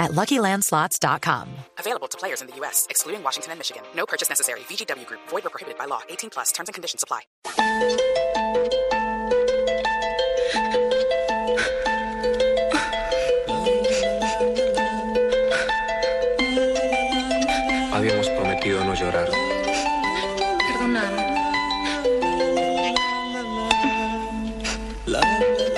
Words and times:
at 0.00 0.10
LuckyLandSlots.com. 0.12 1.48
Available 1.78 2.08
to 2.08 2.18
players 2.18 2.40
in 2.40 2.48
the 2.48 2.56
U.S., 2.56 2.86
excluding 2.90 3.22
Washington 3.22 3.52
and 3.52 3.60
Michigan. 3.60 3.82
No 3.94 4.06
purchase 4.06 4.28
necessary. 4.28 4.60
VGW 4.60 5.06
Group. 5.06 5.20
Void 5.28 5.46
or 5.46 5.50
prohibited 5.50 5.78
by 5.78 5.84
law. 5.84 6.00
18 6.08 6.30
plus. 6.30 6.50
Terms 6.50 6.68
and 6.68 6.74
conditions 6.74 7.04
apply. 7.04 7.20
Habíamos 17.92 18.28
prometido 18.30 18.82
no 18.84 18.94
llorar. 18.94 19.28
Perdóname. 20.58 21.40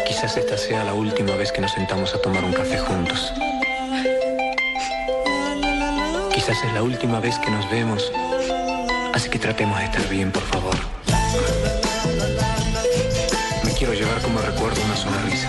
Quizás 0.06 0.36
esta 0.36 0.56
sea 0.56 0.84
la 0.84 0.94
última 0.94 1.34
vez 1.34 1.50
que 1.50 1.60
nos 1.60 1.72
sentamos 1.72 2.14
a 2.14 2.22
tomar 2.22 2.44
un 2.44 2.52
café 2.52 2.78
juntos. 2.78 3.32
Quizás 6.44 6.64
es 6.64 6.72
la 6.72 6.82
última 6.82 7.20
vez 7.20 7.38
que 7.38 7.52
nos 7.52 7.70
vemos. 7.70 8.10
Así 9.14 9.30
que 9.30 9.38
tratemos 9.38 9.78
de 9.78 9.84
estar 9.84 10.08
bien, 10.08 10.32
por 10.32 10.42
favor. 10.42 10.74
Me 13.64 13.70
quiero 13.74 13.94
llevar 13.94 14.20
como 14.22 14.40
recuerdo 14.40 14.82
una 14.84 14.96
sonrisa. 14.96 15.48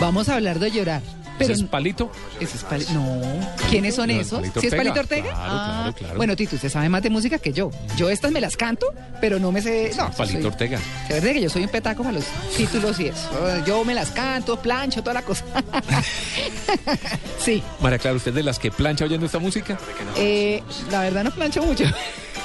Vamos 0.00 0.28
a 0.28 0.34
hablar 0.34 0.58
de 0.58 0.72
llorar. 0.72 1.15
Pero 1.38 1.52
¿Ese 1.52 1.62
es 1.64 1.68
Palito? 1.68 2.10
ese 2.40 2.56
es 2.56 2.64
Pali- 2.64 2.86
No. 2.92 3.20
¿Quiénes 3.68 3.94
son 3.94 4.08
No, 4.08 4.14
esos? 4.20 4.38
Palito 4.40 4.60
¿Sí 4.60 4.66
es. 4.68 4.74
Palito 4.74 5.00
Ortega? 5.00 5.22
Claro, 5.30 5.42
Ah, 5.44 5.76
claro, 5.82 5.94
claro. 5.98 6.16
Bueno, 6.16 6.36
Tito, 6.36 6.56
usted 6.56 6.68
sabe 6.70 6.88
más 6.88 7.02
de 7.02 7.10
música 7.10 7.38
que 7.38 7.52
yo. 7.52 7.70
Yo 7.96 8.08
estas 8.10 8.32
me 8.32 8.40
las 8.40 8.56
canto, 8.56 8.86
pero 9.20 9.38
no 9.38 9.52
me 9.52 9.60
sé. 9.60 9.92
No, 9.96 10.10
Palito 10.12 10.38
soy- 10.38 10.46
Ortega. 10.46 10.78
De 11.08 11.14
verdad 11.14 11.32
que 11.32 11.40
yo 11.42 11.50
soy 11.50 11.62
un 11.64 11.68
petaco 11.68 12.02
para 12.02 12.14
los 12.14 12.24
títulos 12.56 12.98
y 13.00 13.08
eso. 13.08 13.28
Yo 13.66 13.84
me 13.84 13.94
las 13.94 14.10
canto, 14.10 14.56
plancho, 14.60 15.02
toda 15.02 15.14
la 15.14 15.22
cosa. 15.22 15.44
sí. 17.38 17.62
María 17.80 17.98
Clara, 17.98 18.16
¿usted 18.16 18.30
es 18.30 18.34
de 18.34 18.42
las 18.42 18.58
que 18.58 18.70
plancha 18.70 19.04
oyendo 19.04 19.26
esta 19.26 19.38
música? 19.38 19.78
Eh, 20.16 20.62
la 20.90 21.00
verdad 21.02 21.24
no 21.24 21.30
plancho 21.30 21.62
mucho. 21.62 21.84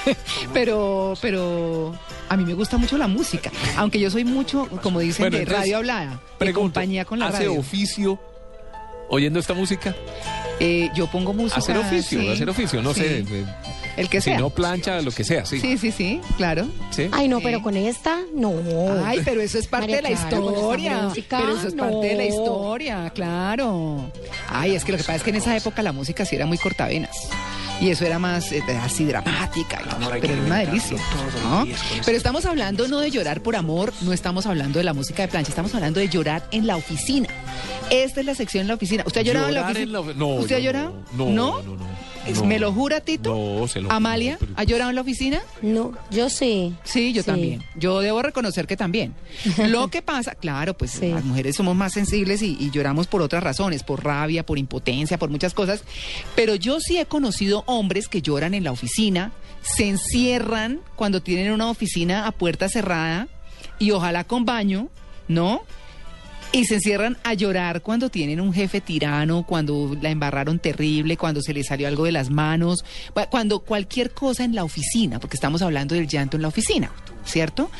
pero, 0.53 1.13
pero 1.21 1.95
a 2.29 2.37
mí 2.37 2.45
me 2.45 2.53
gusta 2.53 2.77
mucho 2.77 2.97
la 2.97 3.07
música. 3.07 3.51
Aunque 3.77 3.99
yo 3.99 4.09
soy 4.09 4.25
mucho, 4.25 4.67
como 4.81 4.99
dicen, 4.99 5.23
Bueno, 5.23 5.37
de 5.37 5.45
radio 5.45 5.77
hablada. 5.77 6.19
De 6.39 6.53
compañía 6.53 7.05
con 7.05 7.19
la 7.19 7.27
¿Hace 7.27 7.37
radio. 7.45 7.53
oficio 7.59 8.19
oyendo 9.11 9.39
esta 9.39 9.53
música? 9.53 9.95
Eh, 10.59 10.89
yo 10.95 11.07
pongo 11.07 11.33
música. 11.33 11.59
Hacer 11.59 11.77
oficio, 11.77 12.21
sí. 12.21 12.27
hacer 12.29 12.49
oficio, 12.49 12.81
no 12.81 12.93
Sí. 12.93 13.01
sé. 13.01 13.19
eh, 13.19 13.45
El 13.97 14.09
que 14.09 14.21
si 14.21 14.29
sea. 14.29 14.39
no 14.39 14.49
plancha, 14.51 15.01
lo 15.01 15.11
que 15.11 15.23
sea, 15.23 15.45
sí. 15.45 15.59
Sí, 15.59 15.77
sí, 15.77 15.91
sí, 15.91 16.21
claro. 16.37 16.67
¿Sí? 16.91 17.09
Ay, 17.11 17.27
no, 17.27 17.37
Sí. 17.39 17.43
pero 17.45 17.61
con 17.61 17.75
esta, 17.75 18.19
no. 18.35 18.53
Ay, 19.05 19.21
pero 19.25 19.41
eso 19.41 19.57
es 19.59 19.67
parte 19.67 19.87
María 19.87 19.95
de 19.97 20.01
la 20.03 20.11
historia. 20.11 20.97
música, 21.03 21.39
Pero 21.39 21.57
eso 21.57 21.67
es 21.67 21.73
parte 21.73 22.07
de 22.07 22.15
la 22.15 22.25
historia, 22.25 23.11
claro. 23.13 24.11
Ay, 24.49 24.75
es 24.75 24.85
que 24.85 24.91
lo 24.93 24.97
que 24.97 25.03
pasa 25.03 25.15
es 25.15 25.23
que 25.23 25.31
en 25.31 25.35
esa 25.37 25.55
época 25.57 25.81
la 25.81 25.91
música 25.91 26.23
sí 26.25 26.35
era 26.35 26.45
muy 26.45 26.57
cortavenas. 26.57 27.15
Y 27.81 27.89
eso 27.89 28.05
era 28.05 28.19
más 28.19 28.51
eh, 28.51 28.61
así 28.83 29.05
dramática, 29.05 29.81
Amor, 29.89 30.17
pero 30.21 30.33
era 30.33 30.43
una 30.43 30.59
delicia. 30.59 30.97
Pero 32.05 32.15
estamos 32.17 32.45
hablando 32.45 32.87
no 32.87 32.99
de 32.99 33.09
llorar 33.09 33.41
por 33.41 33.55
amor, 33.55 33.91
no 34.01 34.13
estamos 34.13 34.45
hablando 34.45 34.77
de 34.79 34.85
la 34.85 34.93
música 34.93 35.23
de 35.23 35.27
plancha, 35.29 35.49
estamos 35.49 35.73
hablando 35.73 35.99
de 35.99 36.07
llorar 36.07 36.47
en 36.51 36.67
la 36.67 36.75
oficina. 36.77 37.27
Esta 37.89 38.19
es 38.19 38.25
la 38.25 38.35
sección 38.35 38.61
en 38.61 38.67
la 38.67 38.75
oficina. 38.75 39.03
¿Usted 39.05 39.21
ha 39.21 39.23
llorado 39.23 39.47
en 39.49 39.55
la 39.55 39.61
oficina? 39.63 39.83
en 39.83 39.91
la- 40.07 40.13
no, 40.13 40.27
¿Usted 40.35 40.55
ha 40.55 40.59
llorado? 40.59 40.93
no. 41.13 41.25
No, 41.31 41.61
no, 41.63 41.75
no. 41.75 41.85
No. 42.35 42.45
¿Me 42.45 42.59
lo 42.59 42.71
jura, 42.71 43.01
Tito? 43.01 43.33
No, 43.35 43.67
se 43.67 43.81
lo 43.81 43.91
Amalia, 43.91 44.37
pero- 44.39 44.53
¿ha 44.55 44.63
llorado 44.63 44.89
en 44.91 44.95
la 44.95 45.01
oficina? 45.01 45.41
No, 45.61 45.91
yo 46.11 46.29
sí. 46.29 46.73
Sí, 46.83 47.13
yo 47.13 47.23
Sí. 47.23 47.25
también. 47.25 47.63
Yo 47.75 47.99
debo 48.01 48.21
reconocer 48.21 48.67
que 48.67 48.77
también. 48.77 49.13
Lo 49.69 49.87
que 49.89 50.01
pasa, 50.01 50.35
claro, 50.35 50.75
pues 50.77 50.91
Sí. 50.91 51.09
las 51.09 51.25
mujeres 51.25 51.55
somos 51.55 51.75
más 51.75 51.93
sensibles 51.93 52.41
y, 52.41 52.55
y 52.59 52.69
lloramos 52.71 53.07
por 53.07 53.21
otras 53.21 53.43
razones, 53.43 53.83
por 53.83 54.03
rabia, 54.03 54.45
por 54.45 54.57
impotencia, 54.59 55.17
por 55.17 55.29
muchas 55.29 55.53
cosas. 55.53 55.83
Pero 56.35 56.55
yo 56.55 56.79
sí 56.79 56.97
he 56.97 57.05
conocido 57.05 57.63
hombres 57.65 58.07
que 58.07 58.21
lloran 58.21 58.53
en 58.53 58.63
la 58.63 58.71
oficina, 58.71 59.31
se 59.63 59.89
encierran 59.89 60.79
cuando 60.95 61.21
tienen 61.21 61.51
una 61.51 61.69
oficina 61.69 62.27
a 62.27 62.31
puerta 62.31 62.69
cerrada 62.69 63.27
y 63.79 63.91
ojalá 63.91 64.23
con 64.25 64.45
baño, 64.45 64.89
¿no? 65.27 65.63
Y 66.53 66.65
se 66.65 66.75
encierran 66.75 67.17
a 67.23 67.33
llorar 67.33 67.81
cuando 67.81 68.09
tienen 68.09 68.41
un 68.41 68.51
jefe 68.53 68.81
tirano, 68.81 69.43
cuando 69.47 69.95
la 70.01 70.09
embarraron 70.09 70.59
terrible, 70.59 71.15
cuando 71.15 71.41
se 71.41 71.53
les 71.53 71.67
salió 71.67 71.87
algo 71.87 72.03
de 72.03 72.11
las 72.11 72.29
manos, 72.29 72.83
cu- 73.13 73.21
cuando 73.29 73.59
cualquier 73.59 74.11
cosa 74.11 74.43
en 74.43 74.53
la 74.53 74.65
oficina, 74.65 75.17
porque 75.21 75.37
estamos 75.37 75.61
hablando 75.61 75.95
del 75.95 76.07
llanto 76.07 76.35
en 76.35 76.41
la 76.41 76.49
oficina, 76.49 76.91
¿cierto? 77.23 77.71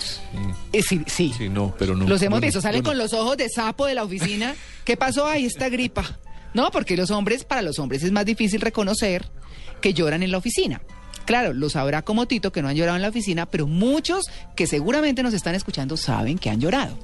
Eh, 0.72 0.82
sí, 0.84 1.02
sí. 1.08 1.34
Sí, 1.38 1.50
no, 1.50 1.76
pero 1.78 1.98
no. 1.98 2.08
Los 2.08 2.22
hemos 2.22 2.40
visto, 2.40 2.62
salen 2.62 2.82
con 2.82 2.98
los 2.98 3.12
ojos 3.12 3.36
de 3.36 3.50
sapo 3.50 3.86
de 3.88 3.94
la 3.96 4.06
oficina. 4.06 4.56
¿Qué 4.86 4.96
pasó? 4.96 5.28
Ahí 5.28 5.46
esta 5.46 5.68
gripa. 5.68 6.06
No, 6.54 6.72
porque 6.72 6.96
los 6.96 7.12
hombres, 7.12 7.44
para 7.44 7.62
los 7.62 7.78
hombres 7.78 8.04
es 8.04 8.12
más 8.14 8.26
difícil 8.26 8.62
reconocer 8.62 9.26
que 9.82 9.94
lloran 9.94 10.24
en 10.24 10.32
la 10.32 10.38
oficina. 10.38 10.82
Claro, 11.26 11.54
lo 11.54 11.70
sabrá 11.70 12.04
como 12.04 12.26
Tito 12.26 12.54
que 12.54 12.62
no 12.62 12.70
han 12.70 12.76
llorado 12.78 12.96
en 12.96 13.02
la 13.02 13.10
oficina, 13.10 13.46
pero 13.46 13.68
muchos 13.68 14.26
que 14.56 14.66
seguramente 14.66 15.24
nos 15.24 15.34
están 15.34 15.56
escuchando 15.56 15.98
saben 15.98 16.38
que 16.38 16.50
han 16.50 16.62
llorado. 16.62 16.98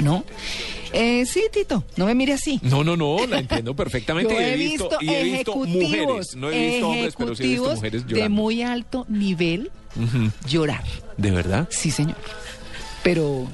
¿No? 0.00 0.24
Eh, 0.92 1.26
sí, 1.26 1.42
Tito, 1.52 1.84
no 1.96 2.06
me 2.06 2.14
mire 2.14 2.34
así. 2.34 2.60
No, 2.62 2.84
no, 2.84 2.96
no, 2.96 3.26
la 3.26 3.40
entiendo 3.40 3.74
perfectamente. 3.74 4.32
Yo 4.34 4.40
he 4.40 4.56
visto 4.56 4.90
y 5.00 5.08
he 5.08 5.24
visto 5.24 5.64
ejecutivos, 5.64 6.06
mujeres. 6.06 6.36
No 6.36 6.50
he 6.50 6.66
visto 6.66 6.88
hombres, 6.88 7.14
pero 7.18 7.34
sí 7.34 7.42
he 7.42 7.46
visto 7.48 7.74
mujeres 7.74 8.06
de 8.06 8.12
llorando. 8.14 8.34
muy 8.34 8.62
alto 8.62 9.06
nivel 9.08 9.70
llorar. 10.46 10.84
¿De 11.16 11.30
verdad? 11.30 11.66
Sí, 11.70 11.90
señor. 11.90 12.16
Pero 13.02 13.48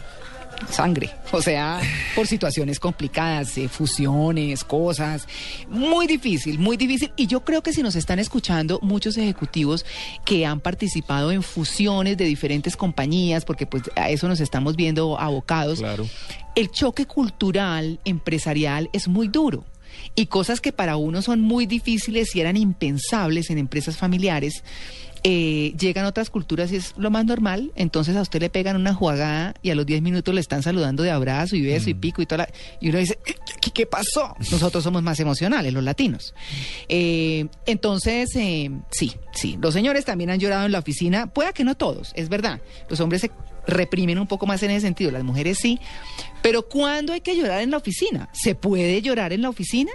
sangre, 0.69 1.11
o 1.33 1.41
sea, 1.43 1.81
por 2.15 2.27
situaciones 2.27 2.79
complicadas, 2.79 3.57
eh, 3.59 3.69
fusiones, 3.69 4.63
cosas, 4.65 5.27
muy 5.69 6.07
difícil, 6.07 6.59
muy 6.59 6.77
difícil. 6.77 7.13
Y 7.17 7.27
yo 7.27 7.45
creo 7.45 7.63
que 7.63 7.73
si 7.73 7.83
nos 7.83 7.97
están 7.97 8.19
escuchando 8.19 8.79
muchos 8.83 9.17
ejecutivos 9.17 9.85
que 10.25 10.47
han 10.47 10.61
participado 10.61 11.33
en 11.33 11.43
fusiones 11.43 12.17
de 12.17 12.25
diferentes 12.25 12.77
compañías, 12.77 13.45
porque 13.45 13.67
pues 13.67 13.85
a 13.97 14.11
eso 14.11 14.29
nos 14.29 14.41
estamos 14.41 14.77
viendo 14.77 15.19
abocados, 15.19 15.79
Claro. 15.81 16.07
el 16.55 16.71
choque 16.71 17.07
cultural, 17.07 17.99
empresarial 18.05 18.91
es 18.93 19.09
muy 19.09 19.29
duro. 19.29 19.65
Y 20.15 20.27
cosas 20.27 20.61
que 20.61 20.73
para 20.73 20.97
uno 20.97 21.21
son 21.21 21.41
muy 21.41 21.67
difíciles 21.67 22.35
y 22.35 22.41
eran 22.41 22.57
impensables 22.57 23.51
en 23.51 23.59
empresas 23.59 23.97
familiares, 23.97 24.63
eh, 25.25 25.75
llegan 25.79 26.07
otras 26.07 26.31
culturas 26.31 26.73
y 26.73 26.77
es 26.77 26.95
lo 26.97 27.11
más 27.11 27.25
normal. 27.25 27.73
Entonces 27.75 28.17
a 28.17 28.23
usted 28.23 28.41
le 28.41 28.51
pegan 28.51 28.77
una 28.77 28.95
jugada 28.95 29.55
y 29.63 29.71
a 29.71 29.75
los 29.75 29.87
10 29.87 30.03
minutos 30.03 30.35
le 30.35 30.41
están 30.41 30.63
saludando 30.63 31.03
de 31.03 31.11
abrazo 31.11 31.57
y 31.57 31.63
beso 31.63 31.91
y 31.91 31.95
pico 31.95 32.23
y 32.23 32.27
toda 32.27 32.39
la- 32.45 32.49
Y 32.81 32.89
uno 32.91 32.99
dice, 32.99 33.19
¿qué, 33.25 33.71
qué 33.71 33.87
pasó? 33.87 34.35
Nosotros 34.51 34.83
somos 34.85 35.03
más 35.03 35.21
emocionales, 35.21 35.73
los 35.73 35.85
latinos. 35.85 36.35
Eh, 36.89 37.47
entonces, 37.67 38.35
eh, 38.37 38.71
sí, 38.91 39.13
sí. 39.33 39.59
Los 39.61 39.75
señores 39.75 40.05
también 40.05 40.31
han 40.31 40.41
llorado 40.41 40.67
en 40.67 40.73
la 40.73 40.79
oficina. 40.79 41.27
Pueda 41.29 41.53
que 41.53 41.65
no 41.65 41.77
todos, 41.77 42.13
es 42.17 42.29
verdad. 42.29 42.61
Los 42.89 43.01
hombres 43.01 43.21
se 43.23 43.31
reprimen 43.71 44.19
un 44.19 44.27
poco 44.27 44.47
más 44.47 44.63
en 44.63 44.71
ese 44.71 44.83
sentido, 44.83 45.11
las 45.11 45.25
mujeres 45.25 45.59
sí. 45.59 45.79
Pero 46.43 46.63
¿cuándo 46.69 47.13
hay 47.13 47.21
que 47.21 47.37
llorar 47.37 47.61
en 47.61 47.71
la 47.71 47.77
oficina? 47.77 48.29
¿Se 48.33 48.55
puede 48.55 49.03
llorar 49.03 49.33
en 49.33 49.43
la 49.43 49.51
oficina? 49.51 49.91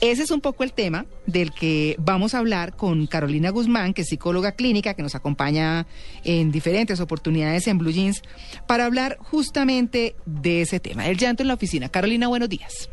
Ese 0.00 0.22
es 0.22 0.30
un 0.30 0.40
poco 0.40 0.62
el 0.62 0.72
tema 0.72 1.06
del 1.26 1.52
que 1.52 1.96
vamos 1.98 2.34
a 2.34 2.38
hablar 2.38 2.76
con 2.76 3.06
Carolina 3.06 3.50
Guzmán, 3.50 3.94
que 3.94 4.02
es 4.02 4.08
psicóloga 4.08 4.52
clínica, 4.52 4.94
que 4.94 5.02
nos 5.02 5.14
acompaña 5.14 5.86
en 6.24 6.52
diferentes 6.52 7.00
oportunidades 7.00 7.66
en 7.66 7.78
Blue 7.78 7.92
Jeans, 7.92 8.22
para 8.66 8.84
hablar 8.84 9.16
justamente 9.20 10.16
de 10.26 10.62
ese 10.62 10.80
tema, 10.80 11.06
el 11.06 11.16
llanto 11.16 11.42
en 11.42 11.48
la 11.48 11.54
oficina. 11.54 11.88
Carolina, 11.88 12.28
buenos 12.28 12.48
días. 12.48 12.90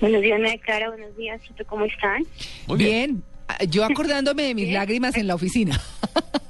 Buenos 0.00 0.22
días, 0.22 0.38
Ana 0.38 0.56
Clara. 0.58 0.88
Buenos 0.88 1.16
días, 1.16 1.40
¿cómo 1.66 1.84
están? 1.84 2.24
Muy 2.66 2.78
bien. 2.78 3.24
bien. 3.58 3.70
Yo 3.70 3.84
acordándome 3.84 4.42
de 4.44 4.54
mis 4.54 4.72
lágrimas 4.72 5.16
en 5.16 5.26
la 5.26 5.34
oficina. 5.34 5.80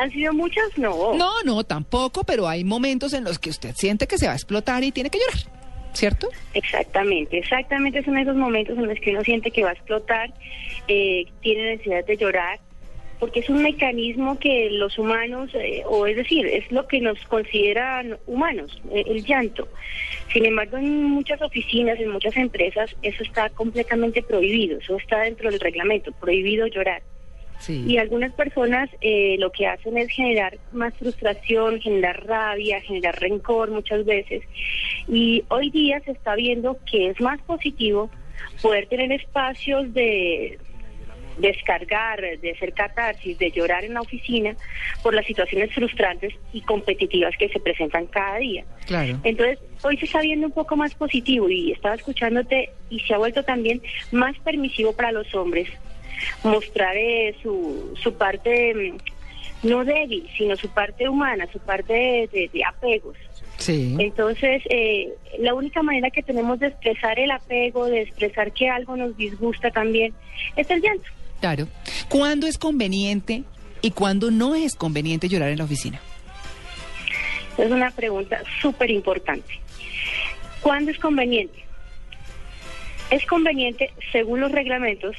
¿Han 0.00 0.10
sido 0.10 0.32
muchas? 0.32 0.76
No. 0.76 1.14
No, 1.14 1.42
no, 1.44 1.64
tampoco, 1.64 2.24
pero 2.24 2.48
hay 2.48 2.64
momentos 2.64 3.12
en 3.12 3.24
los 3.24 3.38
que 3.38 3.50
usted 3.50 3.74
siente 3.74 4.06
que 4.06 4.18
se 4.18 4.26
va 4.26 4.32
a 4.32 4.36
explotar 4.36 4.82
y 4.84 4.92
tiene 4.92 5.10
que 5.10 5.18
llorar, 5.18 5.52
¿cierto? 5.92 6.28
Exactamente, 6.54 7.38
exactamente 7.38 8.02
son 8.04 8.18
esos 8.18 8.36
momentos 8.36 8.76
en 8.78 8.86
los 8.86 8.98
que 8.98 9.10
uno 9.10 9.22
siente 9.22 9.50
que 9.50 9.62
va 9.64 9.70
a 9.70 9.74
explotar, 9.74 10.32
eh, 10.88 11.26
tiene 11.40 11.72
necesidad 11.72 12.04
de 12.04 12.16
llorar, 12.16 12.60
porque 13.18 13.40
es 13.40 13.48
un 13.48 13.62
mecanismo 13.62 14.38
que 14.38 14.68
los 14.70 14.98
humanos, 14.98 15.50
eh, 15.54 15.82
o 15.86 16.06
es 16.06 16.16
decir, 16.16 16.46
es 16.46 16.70
lo 16.70 16.86
que 16.86 17.00
nos 17.00 17.18
consideran 17.26 18.18
humanos, 18.26 18.80
eh, 18.92 19.04
el 19.06 19.24
llanto. 19.24 19.68
Sin 20.32 20.44
embargo, 20.44 20.76
en 20.76 21.04
muchas 21.04 21.40
oficinas, 21.40 21.98
en 22.00 22.10
muchas 22.10 22.36
empresas, 22.36 22.94
eso 23.02 23.22
está 23.22 23.48
completamente 23.50 24.22
prohibido, 24.22 24.78
eso 24.78 24.96
está 24.96 25.20
dentro 25.20 25.50
del 25.50 25.60
reglamento, 25.60 26.12
prohibido 26.12 26.66
llorar. 26.66 27.02
Sí. 27.58 27.84
Y 27.86 27.98
algunas 27.98 28.32
personas 28.32 28.90
eh, 29.00 29.36
lo 29.38 29.50
que 29.50 29.66
hacen 29.66 29.96
es 29.96 30.10
generar 30.10 30.58
más 30.72 30.94
frustración, 30.94 31.80
generar 31.80 32.26
rabia, 32.26 32.80
generar 32.80 33.18
rencor 33.18 33.70
muchas 33.70 34.04
veces. 34.04 34.42
Y 35.08 35.44
hoy 35.48 35.70
día 35.70 36.00
se 36.00 36.12
está 36.12 36.34
viendo 36.34 36.78
que 36.90 37.08
es 37.10 37.20
más 37.20 37.40
positivo 37.42 38.10
poder 38.60 38.86
tener 38.86 39.12
espacios 39.12 39.92
de 39.94 40.58
descargar, 41.38 42.20
de 42.20 42.52
hacer 42.52 42.72
catarsis, 42.72 43.38
de 43.38 43.50
llorar 43.50 43.84
en 43.84 43.94
la 43.94 44.00
oficina 44.00 44.54
por 45.02 45.14
las 45.14 45.26
situaciones 45.26 45.72
frustrantes 45.72 46.32
y 46.52 46.60
competitivas 46.60 47.36
que 47.36 47.48
se 47.48 47.60
presentan 47.60 48.06
cada 48.06 48.38
día. 48.38 48.64
Claro. 48.86 49.18
Entonces, 49.24 49.58
hoy 49.82 49.96
se 49.96 50.04
está 50.04 50.20
viendo 50.20 50.46
un 50.46 50.52
poco 50.52 50.76
más 50.76 50.94
positivo 50.94 51.48
y 51.48 51.72
estaba 51.72 51.94
escuchándote 51.94 52.70
y 52.90 53.00
se 53.00 53.14
ha 53.14 53.18
vuelto 53.18 53.42
también 53.42 53.82
más 54.12 54.38
permisivo 54.40 54.92
para 54.94 55.12
los 55.12 55.34
hombres 55.34 55.68
mostrar 56.42 56.96
eh, 56.96 57.34
su, 57.42 57.94
su 58.02 58.14
parte 58.14 58.74
mm, 58.74 59.68
no 59.68 59.84
débil, 59.84 60.28
sino 60.36 60.56
su 60.56 60.68
parte 60.68 61.08
humana, 61.08 61.46
su 61.52 61.58
parte 61.58 61.92
de, 61.92 62.28
de- 62.32 62.50
de 62.52 62.64
apegos. 62.64 63.16
Sí. 63.56 63.94
Entonces, 63.98 64.62
eh, 64.68 65.08
la 65.38 65.54
única 65.54 65.82
manera 65.82 66.10
que 66.10 66.22
tenemos 66.22 66.58
de 66.58 66.66
expresar 66.68 67.18
el 67.18 67.30
apego, 67.30 67.86
de 67.86 68.02
expresar 68.02 68.52
que 68.52 68.68
algo 68.68 68.96
nos 68.96 69.16
disgusta 69.16 69.70
también, 69.70 70.12
es 70.56 70.68
el 70.70 70.80
llanto. 70.82 71.04
Claro. 71.40 71.68
¿Cuándo 72.08 72.46
es 72.46 72.58
conveniente 72.58 73.44
y 73.80 73.90
cuándo 73.92 74.30
no 74.30 74.54
es 74.54 74.74
conveniente 74.74 75.28
llorar 75.28 75.50
en 75.50 75.58
la 75.58 75.64
oficina? 75.64 76.00
Es 77.56 77.70
una 77.70 77.90
pregunta 77.92 78.42
súper 78.60 78.90
importante. 78.90 79.60
¿Cuándo 80.60 80.90
es 80.90 80.98
conveniente? 80.98 81.62
Es 83.10 83.24
conveniente, 83.26 83.92
según 84.10 84.40
los 84.40 84.50
reglamentos, 84.50 85.14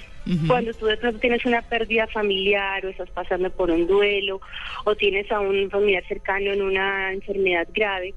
Cuando 0.48 0.74
tú 0.74 0.88
de 0.88 0.98
pronto 0.98 1.20
tienes 1.20 1.46
una 1.46 1.62
pérdida 1.62 2.08
familiar 2.08 2.86
o 2.86 2.90
estás 2.90 3.10
pasando 3.12 3.50
por 3.52 3.70
un 3.70 3.86
duelo 3.86 4.42
o 4.84 4.96
tienes 4.96 5.32
a 5.32 5.40
un 5.40 5.70
familiar 5.70 6.04
cercano 6.08 6.52
en 6.52 6.62
una 6.62 7.14
enfermedad 7.14 7.68
grave, 7.74 8.16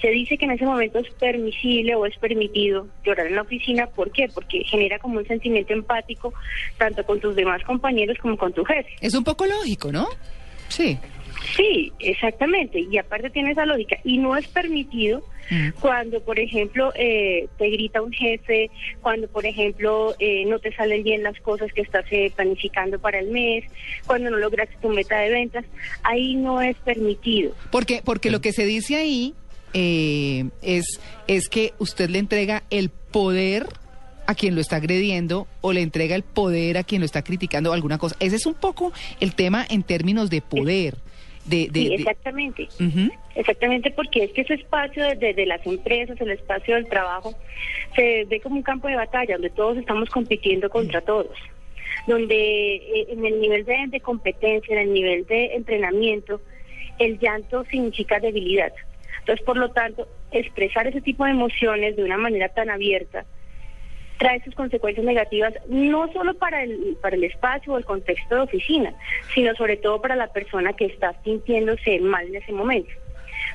se 0.00 0.10
dice 0.10 0.36
que 0.36 0.44
en 0.44 0.50
ese 0.50 0.66
momento 0.66 0.98
es 0.98 1.08
permisible 1.14 1.94
o 1.94 2.06
es 2.06 2.16
permitido 2.18 2.88
llorar 3.04 3.26
en 3.28 3.36
la 3.36 3.42
oficina. 3.42 3.86
¿Por 3.86 4.10
qué? 4.10 4.28
Porque 4.34 4.64
genera 4.64 4.98
como 4.98 5.18
un 5.18 5.26
sentimiento 5.26 5.72
empático 5.72 6.34
tanto 6.76 7.04
con 7.04 7.20
tus 7.20 7.36
demás 7.36 7.62
compañeros 7.62 8.18
como 8.20 8.36
con 8.36 8.52
tu 8.52 8.64
jefe. 8.64 8.90
Es 9.00 9.14
un 9.14 9.24
poco 9.24 9.46
lógico, 9.46 9.92
¿no? 9.92 10.08
Sí. 10.68 10.98
Sí, 11.56 11.92
exactamente. 11.98 12.80
Y 12.80 12.98
aparte 12.98 13.30
tiene 13.30 13.52
esa 13.52 13.66
lógica. 13.66 13.96
Y 14.04 14.18
no 14.18 14.36
es 14.36 14.46
permitido 14.48 15.22
Mm. 15.50 15.70
cuando, 15.80 16.20
por 16.20 16.38
ejemplo, 16.38 16.92
eh, 16.96 17.48
te 17.58 17.68
grita 17.70 18.02
un 18.02 18.12
jefe, 18.12 18.70
cuando, 19.00 19.28
por 19.28 19.46
ejemplo, 19.46 20.14
eh, 20.18 20.44
no 20.46 20.58
te 20.58 20.74
salen 20.74 21.02
bien 21.02 21.22
las 21.22 21.38
cosas 21.40 21.72
que 21.72 21.82
estás 21.82 22.04
eh, 22.10 22.32
planificando 22.34 22.98
para 22.98 23.18
el 23.18 23.28
mes, 23.28 23.64
cuando 24.06 24.30
no 24.30 24.38
logras 24.38 24.68
tu 24.80 24.88
meta 24.88 25.18
de 25.18 25.30
ventas. 25.30 25.64
Ahí 26.02 26.34
no 26.34 26.60
es 26.60 26.76
permitido. 26.78 27.52
Porque, 27.70 28.02
porque 28.04 28.30
lo 28.30 28.40
que 28.40 28.52
se 28.52 28.64
dice 28.64 28.96
ahí 28.96 29.34
eh, 29.72 30.46
es, 30.62 31.00
es 31.26 31.48
que 31.48 31.72
usted 31.78 32.08
le 32.10 32.18
entrega 32.18 32.62
el 32.70 32.90
poder 32.90 33.66
a 34.26 34.34
quien 34.34 34.54
lo 34.54 34.62
está 34.62 34.76
agrediendo 34.76 35.46
o 35.60 35.72
le 35.74 35.82
entrega 35.82 36.16
el 36.16 36.22
poder 36.22 36.78
a 36.78 36.84
quien 36.84 37.02
lo 37.02 37.04
está 37.04 37.22
criticando 37.22 37.70
o 37.70 37.72
alguna 37.74 37.98
cosa. 37.98 38.16
Ese 38.20 38.36
es 38.36 38.46
un 38.46 38.54
poco 38.54 38.92
el 39.20 39.34
tema 39.34 39.66
en 39.68 39.82
términos 39.82 40.30
de 40.30 40.40
poder. 40.40 40.96
De, 41.44 41.68
de- 41.70 41.80
Sí, 41.80 41.88
de- 41.88 41.94
exactamente. 41.96 42.68
Ujú. 42.80 43.10
Exactamente, 43.34 43.90
porque 43.90 44.24
es 44.24 44.32
que 44.32 44.42
ese 44.42 44.54
espacio 44.54 45.04
de, 45.04 45.14
de- 45.16 45.34
de 45.34 45.46
las 45.46 45.64
empresas, 45.66 46.20
el 46.20 46.30
espacio 46.30 46.74
del 46.76 46.86
trabajo, 46.88 47.34
se 47.96 48.24
ve 48.26 48.40
como 48.40 48.56
un 48.56 48.62
campo 48.62 48.88
de 48.88 48.96
batalla 48.96 49.34
donde 49.34 49.50
todos 49.50 49.76
estamos 49.76 50.08
compitiendo 50.10 50.70
contra 50.70 51.00
todos, 51.00 51.36
donde 52.06 52.76
eh, 52.76 53.06
en 53.10 53.24
el 53.26 53.40
nivel 53.40 53.64
de, 53.64 53.76
de 53.88 54.00
competencia, 54.00 54.74
en 54.74 54.88
el 54.88 54.92
nivel 54.94 55.26
de 55.26 55.54
entrenamiento, 55.54 56.40
el 56.98 57.18
llanto 57.18 57.64
significa 57.64 58.20
debilidad. 58.20 58.72
Entonces, 59.20 59.44
por 59.44 59.56
lo 59.56 59.70
tanto, 59.70 60.06
expresar 60.30 60.86
ese 60.86 61.00
tipo 61.00 61.24
de 61.24 61.30
emociones 61.32 61.96
de 61.96 62.04
una 62.04 62.18
manera 62.18 62.48
tan 62.50 62.70
abierta 62.70 63.24
trae 64.18 64.42
sus 64.44 64.54
consecuencias 64.54 65.04
negativas 65.04 65.54
no 65.68 66.12
solo 66.12 66.34
para 66.34 66.62
el, 66.62 66.96
para 67.00 67.16
el 67.16 67.24
espacio 67.24 67.72
o 67.72 67.78
el 67.78 67.84
contexto 67.84 68.34
de 68.34 68.40
oficina, 68.42 68.94
sino 69.34 69.54
sobre 69.54 69.76
todo 69.76 70.00
para 70.00 70.16
la 70.16 70.28
persona 70.28 70.72
que 70.72 70.86
está 70.86 71.14
sintiéndose 71.24 72.00
mal 72.00 72.26
en 72.26 72.36
ese 72.36 72.52
momento. 72.52 72.90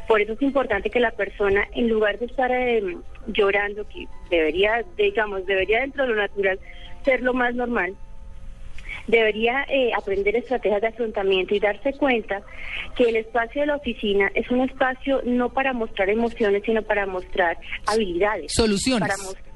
Por 0.08 0.22
eso 0.22 0.34
es 0.34 0.42
importante 0.42 0.90
que 0.90 1.00
la 1.00 1.12
persona, 1.12 1.68
en 1.74 1.88
lugar 1.88 2.20
de 2.20 2.26
estar 2.26 2.52
eh, 2.52 2.98
llorando, 3.28 3.88
que 3.88 4.08
debería, 4.30 4.84
digamos, 4.98 5.46
debería 5.46 5.82
dentro 5.82 6.04
de 6.04 6.10
lo 6.10 6.16
natural 6.16 6.60
ser 7.06 7.22
lo 7.22 7.34
más 7.34 7.56
normal, 7.56 7.96
debería 9.08 9.66
eh, 9.70 9.92
aprender 9.96 10.36
estrategias 10.36 10.82
de 10.82 10.88
afrontamiento 10.88 11.56
y 11.56 11.60
darse 11.60 11.94
cuenta 11.94 12.42
que 12.96 13.10
el 13.10 13.16
espacio 13.16 13.62
de 13.62 13.68
la 13.68 13.76
oficina 13.76 14.32
es 14.36 14.50
un 14.52 14.62
espacio 14.62 15.22
no 15.26 15.50
para 15.50 15.74
mostrar 15.74 16.10
emociones, 16.10 16.64
sino 16.66 16.82
para 16.82 17.06
mostrar 17.06 17.58
habilidades. 17.88 18.52
Soluciones. 18.54 19.08
Para 19.08 19.18
mostrar 19.18 19.49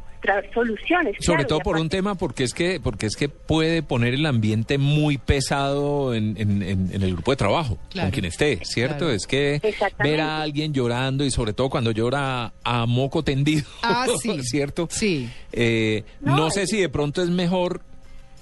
soluciones. 0.53 1.15
Sobre 1.19 1.37
claro, 1.43 1.47
todo 1.47 1.59
por 1.59 1.77
un 1.77 1.89
tema, 1.89 2.15
porque 2.15 2.43
es 2.43 2.53
que 2.53 2.79
porque 2.81 3.05
es 3.05 3.15
que 3.15 3.29
puede 3.29 3.83
poner 3.83 4.13
el 4.13 4.25
ambiente 4.25 4.77
muy 4.77 5.17
pesado 5.17 6.13
en, 6.13 6.35
en- 6.37 6.61
en- 6.63 6.89
en 6.93 7.01
el 7.03 7.13
grupo 7.13 7.31
de 7.31 7.37
trabajo, 7.37 7.77
Claro. 7.89 8.07
con 8.07 8.11
quien 8.11 8.25
esté, 8.25 8.59
¿cierto? 8.63 8.99
Claro. 8.99 9.13
Es 9.13 9.27
que 9.27 9.61
ver 9.99 10.21
a 10.21 10.41
alguien 10.41 10.73
llorando 10.73 11.23
y 11.25 11.31
sobre 11.31 11.53
todo 11.53 11.69
cuando 11.69 11.91
llora 11.91 12.53
a 12.63 12.85
moco 12.85 13.23
tendido, 13.23 13.63
Ah, 13.81 14.05
sí. 14.21 14.39
¿cierto? 14.43 14.87
Sí. 14.91 15.29
Eh, 15.51 16.03
no, 16.21 16.35
No, 16.37 16.51
sé 16.51 16.63
es- 16.63 16.69
si 16.69 16.77
de 16.79 16.89
pronto 16.89 17.21
es 17.23 17.29
mejor 17.29 17.81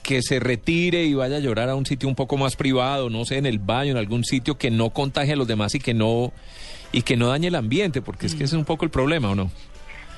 que 0.04 0.22
se 0.24 0.40
retire 0.40 1.04
y 1.06 1.14
vaya 1.14 1.38
a 1.38 1.40
llorar 1.40 1.70
a 1.70 1.76
un 1.76 1.86
sitio 1.86 2.10
un 2.10 2.16
poco 2.16 2.36
más 2.36 2.56
privado, 2.56 3.10
no 3.12 3.24
sé, 3.26 3.38
en 3.38 3.46
el 3.46 3.60
baño, 3.60 3.92
en 3.92 3.98
algún 3.98 4.24
sitio 4.24 4.58
que 4.58 4.72
no 4.72 4.90
contagie 4.90 5.34
a 5.34 5.36
los 5.36 5.48
demás 5.48 5.76
y 5.76 5.80
que 5.80 5.94
no 5.94 6.32
y 6.94 7.04
que 7.04 7.16
no 7.16 7.28
dañe 7.30 7.48
el 7.48 7.56
ambiente, 7.56 8.02
porque 8.02 8.26
es 8.26 8.34
que 8.36 8.44
ese 8.44 8.56
es 8.56 8.60
un 8.60 8.66
poco 8.66 8.84
el 8.84 8.92
problema, 8.92 9.30
¿o 9.30 9.36
no? 9.36 9.50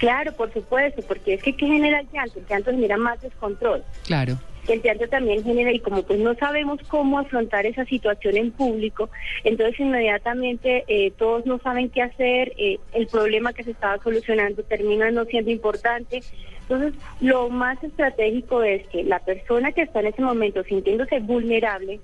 Claro, 0.03 0.33
por 0.33 0.51
supuesto, 0.51 1.01
porque 1.07 1.35
es 1.35 1.43
que 1.43 1.55
¿qué 1.55 1.65
genera 1.65 2.01
el 2.01 2.07
llanto? 2.11 2.37
El 2.37 2.45
llanto 2.45 2.71
genera 2.71 2.97
más 2.97 3.21
descontrol. 3.21 3.85
Claro. 4.05 4.37
El 4.67 4.81
llanto 4.81 5.07
también 5.07 5.45
genera, 5.45 5.71
y 5.71 5.79
como 5.79 6.03
pues 6.03 6.19
no 6.19 6.35
sabemos 6.35 6.81
cómo 6.89 7.19
afrontar 7.19 7.65
esa 7.65 7.85
situación 7.85 8.35
en 8.35 8.51
público, 8.51 9.09
entonces 9.45 9.79
inmediatamente 9.79 10.83
eh, 10.89 11.11
todos 11.11 11.45
no 11.45 11.57
saben 11.59 11.89
qué 11.89 12.01
hacer, 12.01 12.51
eh, 12.57 12.79
el 12.91 13.07
problema 13.07 13.53
que 13.53 13.63
se 13.63 13.71
estaba 13.71 13.97
solucionando 14.03 14.61
termina 14.63 15.09
no 15.09 15.23
siendo 15.23 15.51
importante. 15.51 16.21
Entonces, 16.63 16.93
lo 17.21 17.47
más 17.49 17.81
estratégico 17.81 18.61
es 18.61 18.85
que 18.89 19.05
la 19.05 19.19
persona 19.19 19.71
que 19.71 19.83
está 19.83 20.01
en 20.01 20.07
ese 20.07 20.21
momento 20.21 20.65
sintiéndose 20.65 21.21
vulnerable, 21.21 22.01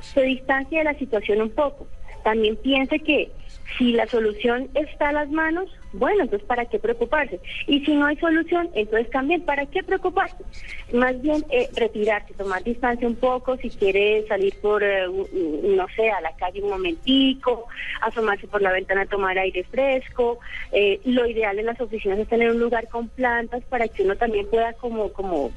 se 0.00 0.22
distancie 0.22 0.78
de 0.78 0.84
la 0.84 0.94
situación 0.94 1.42
un 1.42 1.50
poco. 1.50 1.88
También 2.22 2.54
piense 2.54 3.00
que 3.00 3.32
si 3.78 3.92
la 3.92 4.06
solución 4.06 4.68
está 4.74 5.08
a 5.08 5.12
las 5.12 5.30
manos, 5.30 5.68
bueno, 5.92 6.24
entonces 6.24 6.46
¿para 6.46 6.66
qué 6.66 6.78
preocuparse? 6.78 7.40
Y 7.66 7.84
si 7.84 7.94
no 7.94 8.06
hay 8.06 8.16
solución, 8.16 8.70
entonces 8.74 9.10
también 9.10 9.42
¿para 9.42 9.66
qué 9.66 9.82
preocuparse? 9.82 10.44
Más 10.92 11.20
bien 11.22 11.44
eh, 11.50 11.68
retirarse, 11.74 12.34
tomar 12.34 12.62
distancia 12.62 13.06
un 13.06 13.16
poco, 13.16 13.56
si 13.56 13.70
quiere 13.70 14.26
salir 14.28 14.54
por, 14.60 14.82
eh, 14.82 15.06
no 15.06 15.86
sé, 15.96 16.10
a 16.10 16.20
la 16.20 16.34
calle 16.36 16.62
un 16.62 16.70
momentico, 16.70 17.66
asomarse 18.00 18.46
por 18.46 18.62
la 18.62 18.72
ventana 18.72 19.02
a 19.02 19.06
tomar 19.06 19.38
aire 19.38 19.64
fresco. 19.64 20.38
Eh, 20.70 21.00
lo 21.04 21.26
ideal 21.26 21.58
en 21.58 21.66
las 21.66 21.80
oficinas 21.80 22.18
es 22.18 22.28
tener 22.28 22.50
un 22.50 22.60
lugar 22.60 22.88
con 22.88 23.08
plantas 23.08 23.62
para 23.64 23.88
que 23.88 24.02
uno 24.02 24.16
también 24.16 24.46
pueda 24.48 24.72
como, 24.74 25.12
como 25.12 25.50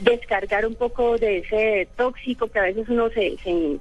descargar 0.00 0.64
un 0.66 0.74
poco 0.76 1.18
de 1.18 1.38
ese 1.38 1.88
tóxico 1.96 2.48
que 2.48 2.58
a 2.58 2.62
veces 2.62 2.88
uno 2.88 3.10
se, 3.10 3.36
se 3.38 3.78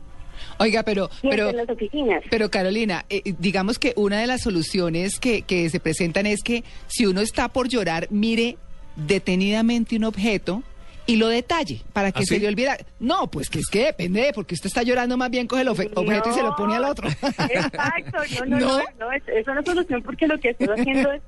Oiga, 0.59 0.83
pero, 0.83 1.09
pero, 1.21 1.49
en 1.49 1.57
las 1.57 1.69
oficinas. 1.69 2.23
pero 2.29 2.49
Carolina, 2.49 3.05
eh, 3.09 3.21
digamos 3.39 3.79
que 3.79 3.93
una 3.95 4.19
de 4.19 4.27
las 4.27 4.41
soluciones 4.41 5.19
que, 5.19 5.41
que 5.43 5.69
se 5.69 5.79
presentan 5.79 6.25
es 6.25 6.41
que 6.43 6.63
si 6.87 7.05
uno 7.05 7.21
está 7.21 7.47
por 7.49 7.67
llorar, 7.67 8.07
mire 8.09 8.57
detenidamente 8.95 9.95
un 9.95 10.03
objeto 10.03 10.63
y 11.07 11.15
lo 11.15 11.27
detalle 11.27 11.81
para 11.93 12.11
que 12.11 12.19
¿Ah, 12.19 12.25
se 12.25 12.35
sí? 12.35 12.39
le 12.39 12.47
olvida. 12.47 12.77
No, 12.99 13.29
pues 13.29 13.49
que 13.49 13.59
es 13.59 13.67
que 13.67 13.85
depende, 13.85 14.31
porque 14.35 14.53
usted 14.53 14.67
está 14.67 14.83
llorando 14.83 15.17
más 15.17 15.29
bien 15.31 15.47
coge 15.47 15.63
el 15.63 15.67
objeto 15.69 16.29
y 16.29 16.33
se 16.33 16.43
lo 16.43 16.55
pone 16.55 16.75
al 16.75 16.85
otro. 16.85 17.07
Exacto, 17.09 18.17
no, 18.45 18.45
no, 18.45 18.59
¿No? 18.59 18.77
no, 18.77 18.83
no, 18.99 19.11
es, 19.11 19.23
es 19.27 19.47
una 19.47 19.63
solución 19.63 20.01
porque 20.03 20.27
lo 20.27 20.39
que 20.39 20.49
estás 20.49 20.69
haciendo 20.69 21.11
es 21.11 21.21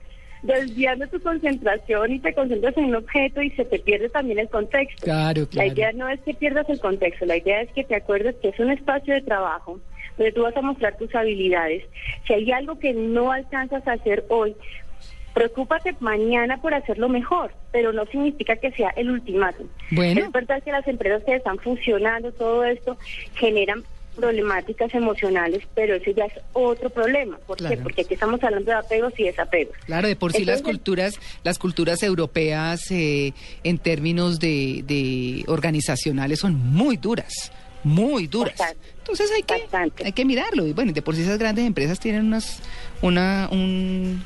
desviando 0.43 1.07
tu 1.07 1.21
concentración 1.21 2.11
y 2.11 2.19
te 2.19 2.33
concentras 2.33 2.77
en 2.77 2.85
un 2.85 2.95
objeto 2.95 3.41
y 3.41 3.49
se 3.51 3.65
te 3.65 3.79
pierde 3.79 4.09
también 4.09 4.39
el 4.39 4.49
contexto. 4.49 5.05
Claro, 5.05 5.41
La 5.41 5.47
claro. 5.47 5.73
idea 5.73 5.91
no 5.93 6.09
es 6.09 6.19
que 6.21 6.33
pierdas 6.33 6.69
el 6.69 6.79
contexto, 6.79 7.25
la 7.25 7.37
idea 7.37 7.61
es 7.61 7.71
que 7.71 7.83
te 7.83 7.95
acuerdes 7.95 8.35
que 8.41 8.49
es 8.49 8.59
un 8.59 8.69
espacio 8.69 9.13
de 9.13 9.21
trabajo 9.21 9.79
donde 10.17 10.31
tú 10.31 10.43
vas 10.43 10.55
a 10.55 10.61
mostrar 10.61 10.95
tus 10.97 11.13
habilidades. 11.15 11.83
Si 12.27 12.33
hay 12.33 12.51
algo 12.51 12.77
que 12.77 12.93
no 12.93 13.31
alcanzas 13.31 13.87
a 13.87 13.93
hacer 13.93 14.25
hoy, 14.29 14.55
preocúpate 15.33 15.95
mañana 15.99 16.61
por 16.61 16.73
hacerlo 16.73 17.09
mejor, 17.09 17.51
pero 17.71 17.91
no 17.91 18.05
significa 18.05 18.55
que 18.57 18.71
sea 18.71 18.89
el 18.95 19.09
ultimátum. 19.09 19.67
Bueno. 19.91 20.21
Es 20.21 20.31
verdad 20.31 20.61
que 20.61 20.71
las 20.71 20.87
empresas 20.87 21.23
que 21.23 21.35
están 21.35 21.57
funcionando, 21.57 22.31
todo 22.31 22.63
esto, 22.63 22.97
generan 23.35 23.83
problemáticas 24.15 24.93
emocionales, 24.93 25.63
pero 25.75 25.95
eso 25.95 26.11
ya 26.11 26.25
es 26.25 26.33
otro 26.53 26.89
problema. 26.89 27.37
¿Por 27.47 27.57
Claro. 27.57 27.75
qué? 27.75 27.81
Porque 27.83 28.01
aquí 28.01 28.13
estamos 28.13 28.43
hablando 28.43 28.71
de 28.71 28.77
apegos 28.77 29.13
y 29.17 29.23
desapegos. 29.23 29.75
Claro, 29.85 30.07
de 30.07 30.15
por 30.15 30.31
sí 30.33 30.45
las 30.45 30.61
culturas, 30.61 31.19
las 31.43 31.59
culturas 31.59 32.01
europeas 32.03 32.89
eh, 32.91 33.33
en 33.63 33.77
términos 33.77 34.39
de, 34.39 34.83
de 34.85 35.43
organizacionales 35.47 36.39
son 36.39 36.55
muy 36.55 36.97
duras, 36.97 37.51
muy 37.83 38.27
duras. 38.27 38.57
Bastante. 38.57 38.87
Entonces 38.99 39.31
hay 39.35 39.43
que, 39.43 39.57
Bastante. 39.63 40.05
hay 40.05 40.11
que 40.13 40.25
mirarlo. 40.25 40.65
Y 40.67 40.73
bueno, 40.73 40.93
de 40.93 41.01
por 41.01 41.15
sí 41.15 41.21
esas 41.23 41.37
grandes 41.37 41.65
empresas 41.65 41.99
tienen 41.99 42.25
unas, 42.27 42.59
una, 43.01 43.49
un- 43.51 44.23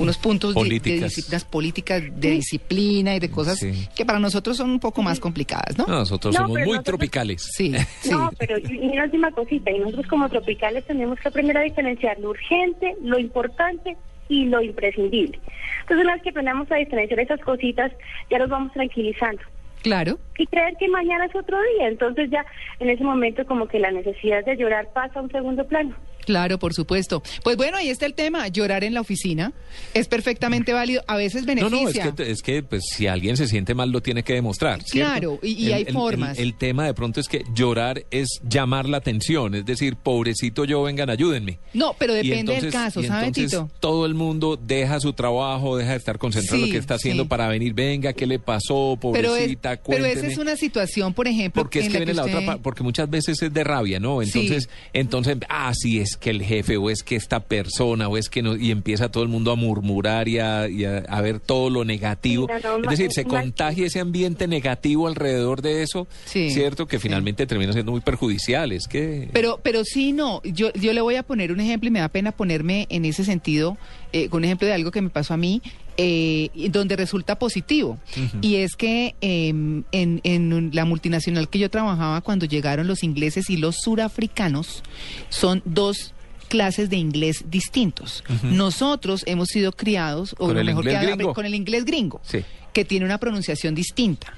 unos 0.00 0.18
puntos 0.18 0.54
de- 0.54 0.60
de, 0.60 0.66
Políticas. 0.66 1.08
disciplinas 1.10 1.44
políticas, 1.44 2.02
de 2.14 2.30
disciplina 2.30 3.14
y 3.14 3.20
de 3.20 3.30
cosas 3.30 3.58
Sí. 3.58 3.88
que 3.94 4.04
para 4.04 4.18
nosotros 4.18 4.56
son 4.56 4.70
un 4.70 4.80
poco 4.80 5.02
más 5.02 5.20
complicadas, 5.20 5.76
¿no? 5.78 5.86
No, 5.86 5.94
nosotros 6.00 6.34
No, 6.34 6.40
somos 6.40 6.54
pero 6.54 6.66
muy 6.66 6.72
nosotros- 6.76 6.84
tropicales. 6.98 7.42
Sí, 7.54 7.72
sí. 8.00 8.10
No, 8.10 8.30
pero 8.38 8.58
y 8.58 8.80
y 8.80 8.88
una 8.88 9.04
última 9.04 9.30
cosita, 9.30 9.70
y 9.70 9.78
nosotros 9.78 10.06
como 10.06 10.28
tropicales 10.28 10.84
tenemos 10.86 11.18
que 11.20 11.28
aprender 11.28 11.56
a 11.58 11.62
diferenciar 11.62 12.18
lo 12.18 12.30
urgente, 12.30 12.96
lo 13.02 13.18
importante 13.18 13.96
y 14.28 14.44
lo 14.46 14.62
imprescindible. 14.62 15.38
Entonces, 15.82 16.04
una 16.04 16.14
vez 16.14 16.22
que 16.22 16.30
aprendamos 16.30 16.70
a 16.70 16.76
diferenciar 16.76 17.20
esas 17.20 17.40
cositas, 17.40 17.90
ya 18.30 18.38
nos 18.38 18.48
vamos 18.48 18.72
tranquilizando. 18.72 19.42
Claro. 19.82 20.18
Y 20.36 20.46
creer 20.46 20.74
que 20.78 20.88
mañana 20.88 21.24
es 21.24 21.34
otro 21.34 21.56
día. 21.76 21.88
Entonces 21.88 22.28
ya 22.30 22.44
en 22.80 22.90
ese 22.90 23.02
momento 23.02 23.46
como 23.46 23.66
que 23.66 23.78
la 23.78 23.90
necesidad 23.90 24.44
de 24.44 24.56
llorar 24.56 24.88
pasa 24.92 25.18
a 25.18 25.22
un 25.22 25.30
segundo 25.30 25.66
plano. 25.66 25.94
Claro, 26.30 26.58
por 26.60 26.74
supuesto. 26.74 27.22
Pues 27.42 27.56
bueno, 27.56 27.76
ahí 27.76 27.88
está 27.88 28.06
el 28.06 28.14
tema. 28.14 28.46
Llorar 28.46 28.84
en 28.84 28.94
la 28.94 29.00
oficina 29.00 29.52
es 29.94 30.06
perfectamente 30.06 30.72
válido. 30.72 31.02
A 31.08 31.16
veces 31.16 31.42
No, 31.42 31.46
beneficia. 31.54 32.04
no, 32.04 32.10
es 32.10 32.14
que, 32.16 32.30
es 32.30 32.42
que 32.42 32.62
pues, 32.62 32.84
si 32.94 33.08
alguien 33.08 33.36
se 33.36 33.48
siente 33.48 33.74
mal 33.74 33.90
lo 33.90 34.00
tiene 34.00 34.22
que 34.22 34.34
demostrar. 34.34 34.80
¿cierto? 34.84 35.10
Claro, 35.10 35.38
y- 35.42 35.52
y 35.54 35.66
El- 35.66 35.72
hay 35.72 35.82
el- 35.88 35.92
formas. 35.92 36.38
El, 36.38 36.44
el 36.44 36.54
tema 36.54 36.86
de 36.86 36.94
pronto 36.94 37.18
es 37.18 37.26
que 37.26 37.42
llorar 37.52 38.04
es 38.12 38.28
llamar 38.48 38.88
la 38.88 38.98
atención, 38.98 39.56
es 39.56 39.66
decir, 39.66 39.96
pobrecito 39.96 40.64
yo, 40.64 40.82
vengan, 40.84 41.10
ayúdenme. 41.10 41.58
No, 41.74 41.94
pero 41.98 42.14
depende 42.14 42.60
del 42.60 42.70
caso, 42.70 43.02
¿sabe, 43.02 43.26
entonces 43.26 43.50
Tito? 43.50 43.68
Todo 43.80 44.06
el 44.06 44.14
mundo 44.14 44.56
deja 44.56 45.00
su 45.00 45.12
trabajo, 45.12 45.76
deja 45.76 45.90
de 45.90 45.96
estar 45.96 46.18
concentrado 46.18 46.62
en 46.62 46.68
lo 46.68 46.72
que 46.72 46.78
está 46.78 46.94
haciendo 46.94 47.24
sí. 47.24 47.28
para 47.28 47.48
venir. 47.48 47.74
Venga, 47.74 48.12
¿qué 48.12 48.26
le 48.26 48.38
pasó, 48.38 48.96
Pero, 49.00 49.34
es- 49.34 49.40
pobrecita? 49.42 49.80
pero 49.84 50.04
esa 50.06 50.12
cuénteme". 50.14 50.32
es 50.32 50.38
una 50.38 50.56
situación, 50.56 51.12
por 51.12 51.26
ejemplo, 51.26 51.62
Porque 51.62 51.80
es 51.80 51.86
que 51.88 51.92
la 51.94 51.98
viene 51.98 52.14
la 52.14 52.24
usted- 52.24 52.36
otra 52.38 52.58
porque 52.58 52.82
muchas 52.84 53.10
veces 53.10 53.42
es 53.42 53.52
de 53.52 53.64
rabia, 53.64 53.98
¿no? 53.98 54.22
Entonces, 54.22 54.68
entonces, 54.92 55.36
ah, 55.48 55.72
sí, 55.74 55.98
es 55.98 56.16
que 56.20 56.30
el 56.30 56.42
jefe, 56.42 56.76
o 56.76 56.90
es 56.90 57.02
que 57.02 57.16
esta 57.16 57.40
persona, 57.40 58.06
o 58.08 58.16
es 58.16 58.28
que 58.28 58.42
no, 58.42 58.54
y 58.56 58.70
empieza 58.70 59.10
todo 59.10 59.22
el 59.22 59.28
mundo 59.28 59.50
a 59.50 59.56
murmurar 59.56 60.28
y 60.28 60.38
a, 60.38 60.68
y 60.68 60.84
a- 60.84 60.98
a 61.08 61.20
ver 61.22 61.40
todo 61.40 61.70
lo 61.70 61.84
negativo. 61.84 62.46
Sí, 62.46 62.60
no, 62.62 62.78
no, 62.78 62.84
es 62.84 62.98
decir, 62.98 63.12
se 63.12 63.24
contagia 63.24 63.86
ese 63.86 63.98
ambiente 64.00 64.46
negativo 64.46 65.08
alrededor 65.08 65.62
de 65.62 65.82
eso, 65.82 66.06
Sí, 66.26 66.50
¿cierto? 66.50 66.86
Que 66.86 66.98
sí. 66.98 67.02
finalmente 67.04 67.46
termina 67.46 67.72
siendo 67.72 67.92
muy 67.92 68.00
perjudicial. 68.02 68.70
Es 68.72 68.86
que. 68.86 69.28
Pero, 69.32 69.58
pero 69.62 69.82
sí, 69.84 70.12
no. 70.12 70.42
Yo, 70.44 70.72
yo 70.74 70.92
le 70.92 71.00
voy 71.00 71.16
a 71.16 71.22
poner 71.22 71.50
un 71.52 71.60
ejemplo 71.60 71.88
y 71.88 71.90
me 71.90 72.00
da 72.00 72.08
pena 72.08 72.32
ponerme 72.32 72.86
en 72.90 73.04
ese 73.06 73.24
sentido 73.24 73.78
eh, 74.12 74.28
con 74.28 74.38
un 74.38 74.44
ejemplo 74.44 74.66
de 74.68 74.74
algo 74.74 74.90
que 74.90 75.00
me 75.00 75.10
pasó 75.10 75.34
a 75.34 75.36
mí, 75.38 75.62
eh, 76.02 76.48
donde 76.70 76.96
resulta 76.96 77.38
positivo. 77.38 77.98
Y 78.40 78.56
es 78.56 78.74
que 78.74 79.14
em, 79.20 79.84
en, 79.92 80.20
en 80.24 80.70
la 80.72 80.86
multinacional 80.86 81.50
que 81.50 81.58
yo 81.58 81.68
trabajaba, 81.68 82.22
cuando 82.22 82.46
llegaron 82.46 82.86
los 82.86 83.02
ingleses 83.04 83.50
y 83.50 83.58
los 83.58 83.76
surafricanos, 83.82 84.82
son 85.28 85.60
dos 85.66 86.14
clases 86.48 86.88
de 86.88 86.96
inglés 86.96 87.44
distintos. 87.50 88.24
Nosotros 88.42 89.24
hemos 89.26 89.48
sido 89.48 89.72
criados, 89.72 90.34
o 90.38 90.52
lo 90.52 90.64
mejor 90.64 90.84
que 90.84 91.32
con 91.34 91.44
el 91.44 91.54
inglés 91.54 91.84
gringo, 91.84 92.22
Sí. 92.24 92.38
que 92.72 92.86
tiene 92.86 93.04
una 93.04 93.18
pronunciación 93.18 93.74
distinta. 93.74 94.32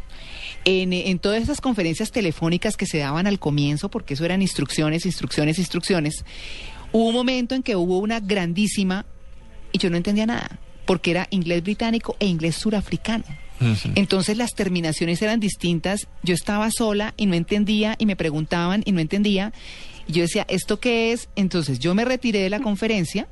En, 0.64 0.92
en 0.92 1.19
todas 1.21 1.42
esas 1.42 1.61
conferencias 1.61 2.11
telefónicas 2.11 2.76
que 2.76 2.87
se 2.87 2.99
daban 2.99 3.26
al 3.28 3.38
comienzo, 3.38 3.88
porque 3.88 4.14
eso 4.14 4.25
eran 4.25 4.42
instrucciones, 4.42 5.07
instrucciones, 5.07 5.59
instrucciones, 5.59 6.25
hubo 6.92 7.09
un 7.09 7.14
momento 7.14 7.54
en 7.54 7.62
que 7.62 7.76
hubo 7.76 7.99
una 7.99 8.19
grandísima, 8.21 9.04
y 9.73 9.78
yo 9.78 9.90
no 9.90 9.97
entendía 9.97 10.26
nada, 10.26 10.59
porque 10.85 11.11
era 11.12 11.29
inglés 11.31 11.62
británico 11.62 12.17
e 12.19 12.27
inglés 12.27 12.57
surafricano. 12.57 13.25
Entonces 13.95 14.37
las 14.37 14.55
terminaciones 14.55 15.23
eran 15.23 15.39
distintas, 15.39 16.09
yo 16.25 16.35
estaba 16.35 16.69
sola 16.73 17.15
y 17.17 17.27
no 17.27 17.35
entendía, 17.35 17.95
y 17.97 18.07
me 18.07 18.17
preguntaban 18.17 18.83
y 18.85 18.91
no 18.91 18.99
entendía, 18.99 19.53
y 20.09 20.15
yo 20.15 20.23
decía, 20.23 20.45
¿esto 20.49 20.81
qué 20.81 21.12
es? 21.12 21.29
Entonces 21.37 21.79
yo 21.79 21.95
me 21.95 22.05
retiré 22.05 22.41
de 22.41 22.51
la 22.51 22.59
conferencia, 22.59 23.29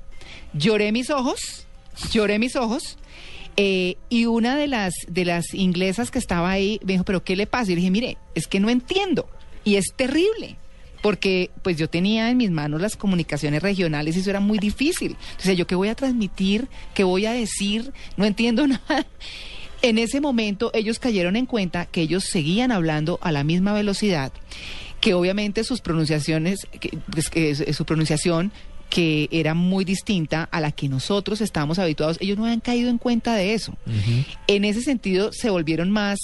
lloré 0.53 0.93
mis 0.93 1.11
ojos, 1.11 1.67
lloré 2.13 2.39
mis 2.39 2.55
ojos, 2.55 2.97
eh, 3.57 3.97
y 4.09 4.27
una 4.27 4.57
de 4.57 4.69
las, 4.69 4.95
de 5.09 5.25
las 5.25 5.53
inglesas 5.53 6.11
que 6.11 6.19
estaba 6.19 6.51
ahí 6.51 6.81
me 6.85 6.93
dijo, 6.93 7.05
¿pero 7.05 7.25
qué 7.25 7.37
le 7.37 7.47
pasa? 7.47 7.65
Y 7.65 7.69
yo 7.71 7.75
le 7.75 7.81
dije, 7.81 7.91
mire, 7.91 8.17
es 8.35 8.47
que 8.47 8.61
no 8.61 8.71
entiendo. 8.71 9.29
Y 9.65 9.77
es 9.77 9.87
terrible. 9.97 10.57
Porque 11.03 11.51
pues 11.63 11.77
yo 11.77 11.89
tenía 11.89 12.31
en 12.31 12.37
mis 12.37 12.51
manos 12.51 12.81
las 12.81 12.97
comunicaciones 12.97 13.63
regionales 13.63 14.17
y 14.17 14.21
eso 14.21 14.31
era 14.31 14.41
muy 14.41 14.59
difícil. 14.59 15.17
Entonces, 15.31 15.57
¿yo 15.57 15.67
qué 15.67 15.75
voy 15.75 15.89
a 15.89 15.95
transmitir? 15.95 16.69
¿Qué 16.95 17.05
voy 17.05 17.27
a 17.27 17.33
decir? 17.33 17.93
No 18.17 18.25
entiendo 18.25 18.67
nada. 18.67 19.07
En 19.83 19.97
ese 19.99 20.21
momento 20.21 20.71
ellos 20.75 20.99
cayeron 20.99 21.37
en 21.37 21.47
cuenta 21.47 21.87
que 21.87 22.03
ellos 22.03 22.25
seguían 22.25 22.71
hablando 22.71 23.19
a 23.23 23.33
la 23.33 23.45
misma 23.45 23.73
velocidad, 23.73 24.31
que 25.01 25.15
obviamente 25.15 25.65
sus 25.65 25.81
pronunciaciones, 25.81 26.67
que, 26.79 26.99
pues, 27.11 27.31
que 27.31 27.55
su- 27.55 27.73
su 27.73 27.85
pronunciación 27.87 28.53
que 28.91 29.29
era 29.31 29.55
muy 29.55 29.85
distinta 29.85 30.49
a 30.51 30.61
la 30.61 30.73
que 30.73 30.89
nosotros 30.89 31.41
estábamos 31.41 31.79
habituados, 31.79 32.19
ellos 32.21 32.37
no 32.37 32.45
habían 32.45 32.59
caído 32.61 32.91
en 32.91 32.99
cuenta 32.99 33.37
de 33.37 33.55
eso. 33.55 33.73
En 34.49 34.65
ese 34.65 34.83
sentido 34.83 35.31
se 35.33 35.49
volvieron 35.49 35.91
más 35.93 36.19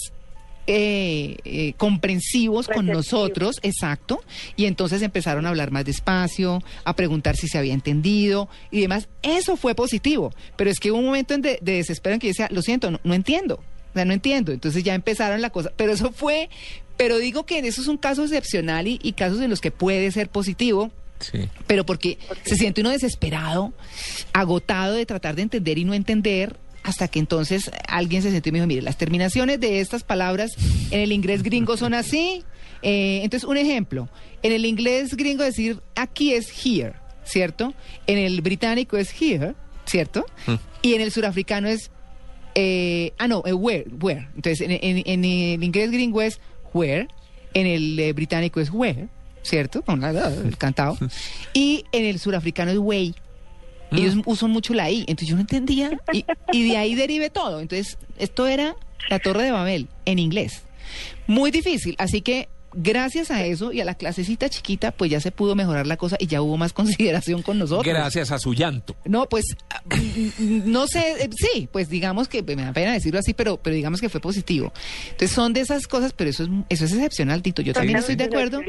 eh, 0.67 1.37
eh, 1.45 1.73
comprensivos 1.77 2.67
con 2.67 2.85
nosotros, 2.85 3.57
exacto, 3.63 4.21
y 4.55 4.65
entonces 4.65 5.01
empezaron 5.01 5.45
a 5.45 5.49
hablar 5.49 5.71
más 5.71 5.85
despacio, 5.85 6.61
a 6.83 6.93
preguntar 6.93 7.37
si 7.37 7.47
se 7.47 7.57
había 7.57 7.73
entendido 7.73 8.49
y 8.69 8.81
demás. 8.81 9.07
Eso 9.23 9.55
fue 9.55 9.75
positivo, 9.75 10.33
pero 10.57 10.69
es 10.69 10.79
que 10.79 10.91
hubo 10.91 10.99
un 10.99 11.05
momento 11.05 11.33
en 11.33 11.41
de, 11.41 11.57
de 11.61 11.73
desespero 11.73 12.15
en 12.15 12.19
que 12.19 12.27
yo 12.27 12.31
decía, 12.31 12.49
lo 12.51 12.61
siento, 12.61 12.91
no, 12.91 12.99
no 13.03 13.13
entiendo, 13.13 13.55
o 13.91 13.93
sea, 13.93 14.05
no 14.05 14.13
entiendo. 14.13 14.51
Entonces 14.51 14.83
ya 14.83 14.93
empezaron 14.93 15.41
la 15.41 15.49
cosa, 15.49 15.71
pero 15.75 15.93
eso 15.93 16.11
fue, 16.11 16.49
pero 16.97 17.17
digo 17.17 17.45
que 17.45 17.59
eso 17.59 17.81
es 17.81 17.87
un 17.87 17.97
caso 17.97 18.23
excepcional 18.23 18.87
y, 18.87 18.99
y 19.01 19.13
casos 19.13 19.39
en 19.41 19.49
los 19.49 19.61
que 19.61 19.71
puede 19.71 20.11
ser 20.11 20.29
positivo. 20.29 20.91
Sí. 21.19 21.49
Pero 21.65 21.83
porque 21.83 22.19
se 22.43 22.55
siente 22.57 22.81
uno 22.81 22.91
desesperado, 22.91 23.73
agotado 24.33 24.93
de 24.93 25.05
tratar 25.05 25.35
de 25.35 25.41
entender 25.41 25.79
y 25.79 25.83
no 25.83 25.95
entender, 25.95 26.57
hasta 26.87 27.07
que 27.09 27.19
entonces 27.19 27.69
alguien 27.87 28.21
se 28.21 28.31
sentó 28.31 28.47
y 28.47 28.51
me 28.53 28.59
dijo, 28.59 28.67
mire, 28.67 28.81
las 28.81 28.97
terminaciones 28.97 29.59
de 29.59 29.81
estas 29.81 30.03
palabras 30.03 30.51
en 30.89 31.01
el 31.01 31.11
inglés 31.11 31.43
gringo 31.43 31.75
son 31.75 31.93
así. 31.93 32.43
Eh, 32.81 33.19
entonces, 33.23 33.47
un 33.47 33.57
ejemplo, 33.57 34.07
en 34.41 34.53
el 34.53 34.65
inglés 34.65 35.15
gringo 35.17 35.43
decir 35.43 35.81
aquí 35.95 36.33
es 36.33 36.47
here, 36.65 36.93
¿cierto? 37.25 37.73
En 38.07 38.17
el 38.17 38.39
británico 38.41 38.95
es 38.97 39.09
here, 39.21 39.53
¿cierto? 39.85 40.25
Y 40.81 40.93
en 40.93 41.01
el 41.01 41.11
surafricano 41.11 41.67
es, 41.67 41.91
eh, 42.55 43.11
ah, 43.17 43.27
no, 43.27 43.43
eh, 43.45 43.51
where, 43.53 43.85
where. 44.01 44.27
Entonces, 44.35 44.61
en, 44.61 44.71
en- 44.71 45.03
en 45.05 45.25
el 45.25 45.63
inglés 45.63 45.91
gringo 45.91 46.21
es 46.21 46.39
where, 46.73 47.07
en 47.53 47.67
el 47.67 47.99
eh, 47.99 48.13
británico 48.13 48.59
es 48.61 48.69
where, 48.71 49.09
¿cierto? 49.41 49.81
Con 49.81 49.99
la- 49.99 50.11
el 50.11 50.57
cantado. 50.57 50.97
Y 51.53 51.83
en 51.91 52.05
el 52.05 52.17
surafricano 52.19 52.71
es 52.71 52.77
way. 52.77 53.13
Ellos 53.91 54.15
usan 54.25 54.51
mucho 54.51 54.73
la 54.73 54.91
I, 54.91 55.01
entonces 55.01 55.29
yo 55.29 55.35
no 55.35 55.41
entendía 55.41 55.97
y, 56.11 56.25
y 56.51 56.69
de 56.69 56.77
ahí 56.77 56.95
derive 56.95 57.29
todo. 57.29 57.61
Entonces, 57.61 57.97
esto 58.17 58.47
era 58.47 58.75
la 59.09 59.19
Torre 59.19 59.43
de 59.43 59.51
Babel 59.51 59.87
en 60.05 60.19
inglés. 60.19 60.63
Muy 61.25 61.51
difícil, 61.51 61.95
así 61.97 62.21
que 62.21 62.49
gracias 62.77 63.31
a 63.31 63.43
eso 63.45 63.73
y 63.73 63.81
a 63.81 63.85
la 63.85 63.95
clasecita 63.95 64.49
chiquita, 64.49 64.91
pues 64.91 65.09
ya 65.09 65.19
se 65.19 65.31
pudo 65.31 65.55
mejorar 65.55 65.87
la 65.87 65.97
cosa 65.97 66.15
y 66.19 66.27
ya 66.27 66.41
hubo 66.41 66.57
más 66.57 66.73
consideración 66.77 67.41
con 67.41 67.57
nosotros. 67.57 67.85
Gracias 67.85 68.31
a 68.31 68.39
su 68.39 68.53
llanto. 68.53 68.95
No, 69.05 69.27
pues 69.27 69.45
mm, 69.85 70.71
no 70.71 70.87
sé, 70.87 71.15
eh, 71.19 71.29
sí, 71.35 71.67
pues 71.71 71.89
digamos 71.89 72.27
que 72.27 72.43
me 72.43 72.55
da 72.55 72.73
pena 72.73 72.93
decirlo 72.93 73.19
así, 73.19 73.33
pero 73.33 73.57
pero 73.57 73.75
digamos 73.75 73.99
que 73.99 74.09
fue 74.09 74.21
positivo. 74.21 74.71
Entonces 75.05 75.31
son 75.31 75.53
de 75.53 75.61
esas 75.61 75.87
cosas, 75.87 76.13
pero 76.13 76.29
eso 76.29 76.43
es 76.43 76.49
eso 76.69 76.85
es 76.85 76.93
excepcional, 76.93 77.41
Tito. 77.41 77.61
Yo 77.61 77.73
también 77.73 77.97
estoy 77.97 78.15
de 78.15 78.25
acuerdo. 78.25 78.61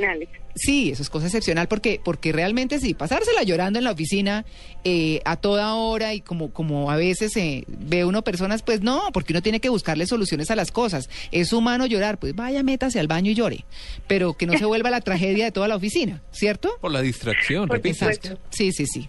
Sí, 0.55 0.91
eso 0.91 1.03
es 1.03 1.11
cosa 1.11 1.27
excepcional 1.27 1.69
porque 1.69 2.01
porque 2.03 2.33
realmente 2.33 2.81
sí, 2.81 2.95
pasársela 2.95 3.43
llorando 3.43 3.79
en 3.79 3.85
la 3.85 3.93
oficina 3.93 4.45
eh, 4.85 5.21
a 5.25 5.37
toda 5.37 5.75
hora 5.75 6.15
y 6.15 6.21
como 6.21 6.53
como 6.53 6.91
a 6.91 6.97
veces 6.97 7.37
eh, 7.37 7.65
ve 7.69 8.05
uno 8.05 8.23
personas, 8.23 8.63
pues 8.63 8.81
no, 8.81 9.11
porque 9.13 9.33
uno 9.33 9.43
tiene 9.43 9.61
que 9.61 9.69
buscarle 9.69 10.07
soluciones 10.07 10.51
a 10.51 10.57
las 10.57 10.73
cosas. 10.73 11.11
Es 11.31 11.53
humano 11.53 11.87
llorar, 11.87 12.19
pues 12.19 12.35
vaya, 12.35 12.63
métase 12.63 12.99
al 12.99 13.07
baño 13.07 13.31
y 13.31 13.35
llore, 13.35 13.65
pero 14.07 14.35
que 14.35 14.47
no 14.47 14.57
se 14.57 14.65
vuelva 14.65 14.91
la 14.91 15.01
tragedia 15.01 15.47
de 15.47 15.53
toda 15.53 15.69
la 15.69 15.77
oficina, 15.77 16.23
¿cierto? 16.31 16.71
Por 16.81 16.93
la 16.93 17.03
distracción, 17.03 17.69
Por 17.69 17.79
repito. 17.79 18.05
Exacto. 18.05 18.39
Sí, 18.51 18.73
sí, 18.73 18.87
sí. 18.87 19.09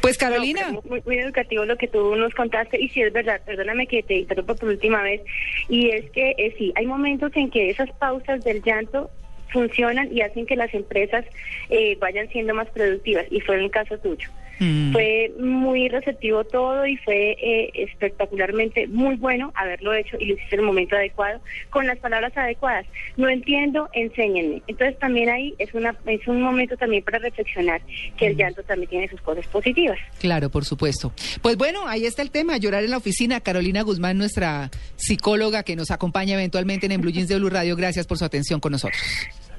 Pues 0.00 0.18
Carolina. 0.18 0.72
No, 0.72 0.82
muy, 0.82 1.02
muy 1.04 1.18
educativo 1.18 1.64
lo 1.64 1.76
que 1.76 1.88
tú 1.88 2.14
nos 2.16 2.34
contaste 2.34 2.80
y 2.80 2.88
sí 2.90 3.02
es 3.02 3.12
verdad, 3.12 3.40
perdóname 3.44 3.86
que 3.86 4.02
te 4.02 4.18
interrumpa 4.18 4.54
por 4.54 4.68
última 4.68 5.02
vez, 5.02 5.20
y 5.68 5.90
es 5.90 6.10
que 6.10 6.30
eh, 6.38 6.54
sí, 6.58 6.72
hay 6.76 6.86
momentos 6.86 7.32
en 7.34 7.50
que 7.50 7.70
esas 7.70 7.90
pausas 7.98 8.44
del 8.44 8.62
llanto 8.62 9.10
funcionan 9.48 10.08
y 10.12 10.22
hacen 10.22 10.46
que 10.46 10.56
las 10.56 10.72
empresas 10.74 11.24
eh, 11.70 11.96
vayan 12.00 12.28
siendo 12.28 12.54
más 12.54 12.68
productivas 12.70 13.26
y 13.30 13.40
fue 13.40 13.56
el 13.56 13.70
caso 13.70 13.98
tuyo. 13.98 14.28
Mm. 14.58 14.92
Fue 14.92 15.32
muy 15.38 15.88
receptivo 15.88 16.44
todo 16.44 16.86
y 16.86 16.96
fue 16.98 17.32
eh, 17.32 17.70
espectacularmente 17.74 18.86
muy 18.86 19.16
bueno 19.16 19.52
haberlo 19.54 19.92
hecho 19.92 20.16
y 20.18 20.26
lo 20.26 20.34
hiciste 20.34 20.56
en 20.56 20.60
el 20.60 20.66
momento 20.66 20.96
adecuado, 20.96 21.40
con 21.70 21.86
las 21.86 21.98
palabras 21.98 22.32
adecuadas. 22.36 22.86
No 23.16 23.28
entiendo, 23.28 23.88
enséñenme. 23.92 24.62
Entonces 24.66 24.98
también 24.98 25.28
ahí 25.28 25.54
es, 25.58 25.74
una, 25.74 25.94
es 26.06 26.26
un 26.26 26.40
momento 26.40 26.76
también 26.76 27.02
para 27.02 27.18
reflexionar 27.18 27.82
que 28.16 28.28
el 28.28 28.36
llanto 28.36 28.62
también 28.62 28.88
tiene 28.88 29.08
sus 29.08 29.20
cosas 29.20 29.46
positivas. 29.48 29.98
Claro, 30.20 30.50
por 30.50 30.64
supuesto. 30.64 31.12
Pues 31.42 31.56
bueno, 31.56 31.86
ahí 31.86 32.06
está 32.06 32.22
el 32.22 32.30
tema, 32.30 32.56
llorar 32.56 32.84
en 32.84 32.90
la 32.90 32.96
oficina. 32.96 33.40
Carolina 33.40 33.82
Guzmán, 33.82 34.16
nuestra 34.16 34.70
psicóloga 34.96 35.62
que 35.62 35.76
nos 35.76 35.90
acompaña 35.90 36.34
eventualmente 36.34 36.86
en, 36.86 36.92
en 36.92 37.00
Blue 37.00 37.12
Jeans 37.12 37.28
de 37.28 37.36
Blue 37.36 37.50
Radio, 37.50 37.76
gracias 37.76 38.06
por 38.06 38.18
su 38.18 38.24
atención 38.24 38.60
con 38.60 38.72
nosotros. 38.72 39.02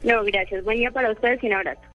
No, 0.03 0.23
gracias. 0.23 0.63
Buen 0.63 0.77
día 0.77 0.91
para 0.91 1.11
ustedes 1.11 1.43
y 1.43 1.47
un 1.47 1.53
abrazo. 1.53 1.81